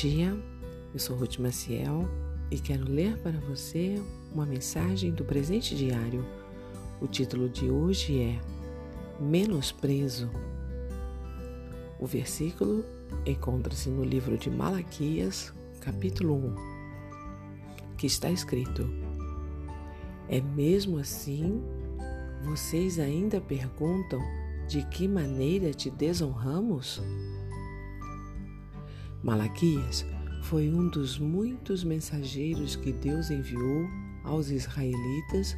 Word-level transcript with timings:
dia, 0.00 0.32
eu 0.94 1.00
sou 1.00 1.16
Ruth 1.16 1.38
Maciel 1.38 2.08
e 2.52 2.58
quero 2.60 2.88
ler 2.88 3.18
para 3.18 3.36
você 3.40 4.00
uma 4.32 4.46
mensagem 4.46 5.10
do 5.10 5.24
presente 5.24 5.74
diário. 5.74 6.24
O 7.00 7.08
título 7.08 7.48
de 7.48 7.68
hoje 7.68 8.20
é 8.20 8.40
Menosprezo. 9.18 10.30
O 11.98 12.06
versículo 12.06 12.84
encontra-se 13.26 13.90
no 13.90 14.04
livro 14.04 14.38
de 14.38 14.48
Malaquias, 14.48 15.52
capítulo 15.80 16.36
1, 16.36 17.96
que 17.96 18.06
está 18.06 18.30
escrito: 18.30 18.88
É 20.28 20.40
mesmo 20.40 20.98
assim? 20.98 21.60
Vocês 22.44 23.00
ainda 23.00 23.40
perguntam 23.40 24.20
de 24.68 24.84
que 24.90 25.08
maneira 25.08 25.74
te 25.74 25.90
desonramos? 25.90 27.02
Malaquias 29.22 30.06
foi 30.42 30.68
um 30.68 30.88
dos 30.88 31.18
muitos 31.18 31.82
mensageiros 31.82 32.76
que 32.76 32.92
Deus 32.92 33.30
enviou 33.30 33.88
aos 34.22 34.50
israelitas 34.50 35.56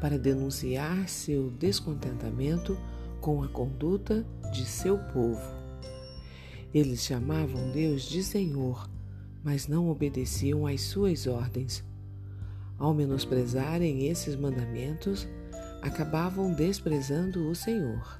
para 0.00 0.18
denunciar 0.18 1.08
seu 1.08 1.50
descontentamento 1.50 2.76
com 3.20 3.42
a 3.42 3.48
conduta 3.48 4.26
de 4.52 4.64
seu 4.64 4.96
povo. 4.96 5.42
Eles 6.72 7.02
chamavam 7.02 7.70
Deus 7.70 8.02
de 8.04 8.22
Senhor, 8.22 8.88
mas 9.44 9.68
não 9.68 9.90
obedeciam 9.90 10.66
às 10.66 10.80
suas 10.80 11.26
ordens. 11.26 11.84
Ao 12.78 12.94
menosprezarem 12.94 14.06
esses 14.06 14.34
mandamentos, 14.34 15.28
acabavam 15.82 16.54
desprezando 16.54 17.46
o 17.46 17.54
Senhor. 17.54 18.18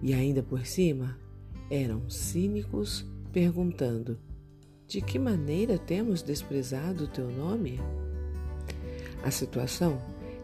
E 0.00 0.14
ainda 0.14 0.44
por 0.44 0.64
cima, 0.64 1.18
eram 1.68 2.08
cínicos 2.08 3.04
perguntando: 3.32 4.18
De 4.86 5.00
que 5.00 5.18
maneira 5.18 5.78
temos 5.78 6.22
desprezado 6.22 7.04
o 7.04 7.08
teu 7.08 7.30
nome? 7.30 7.80
A 9.22 9.30
situação 9.30 10.00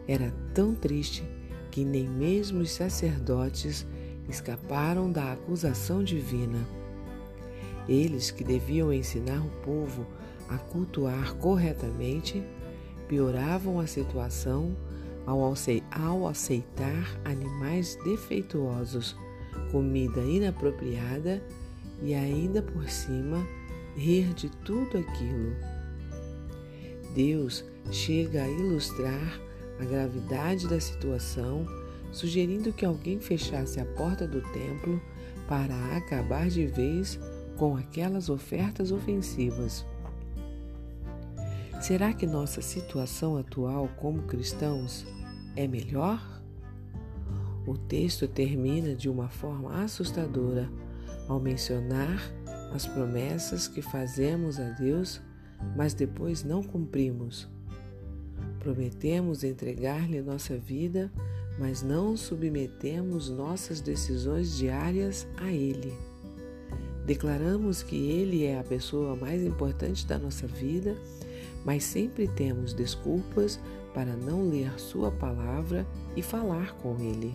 era 0.07 0.31
tão 0.53 0.73
triste 0.73 1.23
que 1.71 1.83
nem 1.83 2.07
mesmo 2.07 2.61
os 2.61 2.71
sacerdotes 2.71 3.85
escaparam 4.29 5.11
da 5.11 5.33
acusação 5.33 6.03
divina. 6.03 6.59
Eles 7.87 8.31
que 8.31 8.43
deviam 8.43 8.91
ensinar 8.91 9.39
o 9.45 9.49
povo 9.63 10.05
a 10.49 10.57
cultuar 10.57 11.35
corretamente 11.35 12.43
pioravam 13.07 13.79
a 13.79 13.87
situação 13.87 14.75
ao 15.25 16.27
aceitar 16.27 17.19
animais 17.25 17.97
defeituosos, 18.03 19.15
comida 19.71 20.21
inapropriada 20.21 21.41
e 22.01 22.13
ainda 22.13 22.61
por 22.61 22.89
cima 22.89 23.45
rir 23.95 24.33
de 24.33 24.49
tudo 24.49 24.97
aquilo. 24.97 25.55
Deus 27.15 27.65
chega 27.91 28.43
a 28.43 28.49
ilustrar 28.49 29.41
a 29.79 29.85
gravidade 29.85 30.67
da 30.67 30.79
situação, 30.79 31.65
sugerindo 32.11 32.73
que 32.73 32.85
alguém 32.85 33.19
fechasse 33.19 33.79
a 33.79 33.85
porta 33.85 34.27
do 34.27 34.41
templo 34.51 35.01
para 35.47 35.73
acabar 35.95 36.49
de 36.49 36.67
vez 36.67 37.19
com 37.57 37.75
aquelas 37.75 38.29
ofertas 38.29 38.91
ofensivas. 38.91 39.85
Será 41.81 42.13
que 42.13 42.25
nossa 42.25 42.61
situação 42.61 43.37
atual 43.37 43.89
como 43.97 44.23
cristãos 44.23 45.05
é 45.55 45.67
melhor? 45.67 46.41
O 47.65 47.77
texto 47.77 48.27
termina 48.27 48.95
de 48.95 49.09
uma 49.09 49.27
forma 49.29 49.83
assustadora 49.83 50.69
ao 51.27 51.39
mencionar 51.39 52.19
as 52.73 52.85
promessas 52.85 53.67
que 53.67 53.81
fazemos 53.81 54.59
a 54.59 54.69
Deus, 54.71 55.21
mas 55.75 55.93
depois 55.93 56.43
não 56.43 56.61
cumprimos. 56.63 57.47
Prometemos 58.59 59.43
entregar-lhe 59.43 60.21
nossa 60.21 60.57
vida, 60.57 61.11
mas 61.59 61.81
não 61.81 62.15
submetemos 62.15 63.29
nossas 63.29 63.81
decisões 63.81 64.55
diárias 64.57 65.27
a 65.37 65.51
Ele. 65.51 65.93
Declaramos 67.05 67.81
que 67.81 67.95
Ele 67.95 68.43
é 68.43 68.59
a 68.59 68.63
pessoa 68.63 69.15
mais 69.15 69.41
importante 69.41 70.05
da 70.05 70.17
nossa 70.17 70.45
vida, 70.45 70.95
mas 71.63 71.83
sempre 71.83 72.27
temos 72.27 72.73
desculpas 72.73 73.59
para 73.93 74.15
não 74.15 74.49
ler 74.49 74.77
Sua 74.79 75.09
palavra 75.09 75.87
e 76.15 76.21
falar 76.21 76.75
com 76.75 76.99
Ele. 76.99 77.33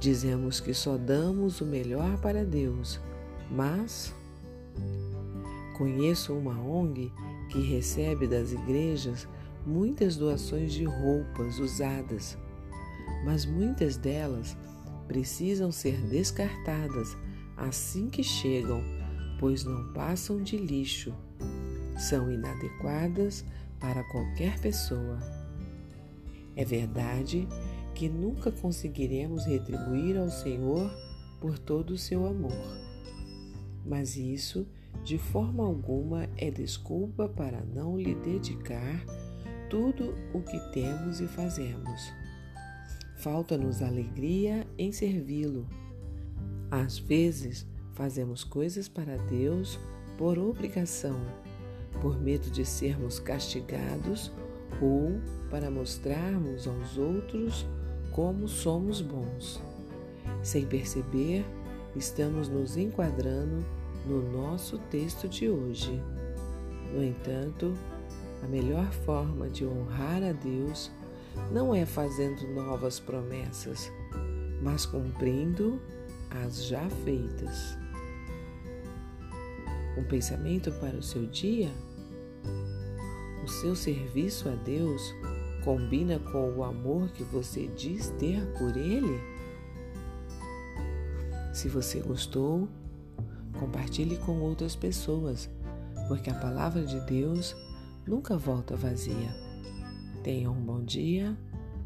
Dizemos 0.00 0.60
que 0.60 0.72
só 0.72 0.96
damos 0.96 1.60
o 1.60 1.66
melhor 1.66 2.18
para 2.18 2.44
Deus, 2.44 3.00
mas 3.50 4.14
conheço 5.76 6.34
uma 6.34 6.60
ONG 6.60 7.12
que 7.50 7.60
recebe 7.60 8.26
das 8.26 8.52
igrejas 8.52 9.26
muitas 9.66 10.16
doações 10.16 10.72
de 10.72 10.84
roupas 10.84 11.58
usadas, 11.58 12.38
mas 13.24 13.44
muitas 13.44 13.96
delas 13.96 14.56
precisam 15.08 15.72
ser 15.72 16.00
descartadas 16.02 17.16
assim 17.56 18.08
que 18.08 18.22
chegam, 18.22 18.82
pois 19.40 19.64
não 19.64 19.92
passam 19.92 20.40
de 20.42 20.56
lixo. 20.56 21.12
São 21.98 22.30
inadequadas 22.30 23.44
para 23.80 24.04
qualquer 24.04 24.60
pessoa. 24.60 25.18
É 26.54 26.64
verdade 26.64 27.48
que 27.98 28.08
nunca 28.08 28.52
conseguiremos 28.52 29.44
retribuir 29.44 30.16
ao 30.16 30.30
Senhor 30.30 30.88
por 31.40 31.58
todo 31.58 31.90
o 31.90 31.98
seu 31.98 32.28
amor. 32.28 32.52
Mas 33.84 34.16
isso, 34.16 34.68
de 35.02 35.18
forma 35.18 35.64
alguma, 35.64 36.28
é 36.36 36.48
desculpa 36.48 37.28
para 37.28 37.60
não 37.74 37.98
lhe 37.98 38.14
dedicar 38.14 39.04
tudo 39.68 40.14
o 40.32 40.40
que 40.40 40.60
temos 40.70 41.20
e 41.20 41.26
fazemos. 41.26 42.12
Falta-nos 43.16 43.82
alegria 43.82 44.64
em 44.78 44.92
servi-lo. 44.92 45.66
Às 46.70 47.00
vezes, 47.00 47.66
fazemos 47.94 48.44
coisas 48.44 48.88
para 48.88 49.16
Deus 49.16 49.76
por 50.16 50.38
obrigação, 50.38 51.20
por 52.00 52.16
medo 52.20 52.48
de 52.48 52.64
sermos 52.64 53.18
castigados 53.18 54.30
ou 54.80 55.20
para 55.50 55.68
mostrarmos 55.68 56.68
aos 56.68 56.96
outros 56.96 57.66
como 58.18 58.48
somos 58.48 59.00
bons. 59.00 59.62
Sem 60.42 60.66
perceber, 60.66 61.46
estamos 61.94 62.48
nos 62.48 62.76
enquadrando 62.76 63.64
no 64.04 64.20
nosso 64.32 64.76
texto 64.90 65.28
de 65.28 65.48
hoje. 65.48 66.02
No 66.92 67.00
entanto, 67.00 67.72
a 68.42 68.48
melhor 68.48 68.90
forma 69.04 69.48
de 69.48 69.64
honrar 69.64 70.20
a 70.24 70.32
Deus 70.32 70.90
não 71.52 71.72
é 71.72 71.86
fazendo 71.86 72.44
novas 72.52 72.98
promessas, 72.98 73.88
mas 74.60 74.84
cumprindo 74.84 75.80
as 76.44 76.64
já 76.64 76.90
feitas. 77.04 77.78
Um 79.96 80.02
pensamento 80.02 80.72
para 80.80 80.96
o 80.96 81.02
seu 81.04 81.24
dia? 81.26 81.70
O 83.44 83.48
seu 83.48 83.76
serviço 83.76 84.48
a 84.48 84.56
Deus 84.56 85.14
combina 85.68 86.18
com 86.18 86.50
o 86.56 86.64
amor 86.64 87.10
que 87.10 87.22
você 87.22 87.66
diz 87.66 88.08
ter 88.18 88.42
por 88.54 88.74
Ele? 88.74 89.20
Se 91.52 91.68
você 91.68 92.00
gostou, 92.00 92.66
compartilhe 93.60 94.16
com 94.16 94.40
outras 94.40 94.74
pessoas, 94.74 95.50
porque 96.08 96.30
a 96.30 96.34
palavra 96.34 96.86
de 96.86 96.98
Deus 97.00 97.54
nunca 98.06 98.38
volta 98.38 98.76
vazia. 98.76 99.28
Tenha 100.24 100.50
um 100.50 100.58
bom 100.58 100.82
dia 100.82 101.36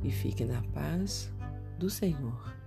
e 0.05 0.13
fique 0.13 0.45
na 0.45 0.63
paz 0.73 1.29
do 1.77 1.91
Senhor. 1.91 2.62